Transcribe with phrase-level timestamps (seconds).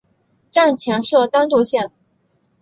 [0.49, 1.91] 站前设单渡线。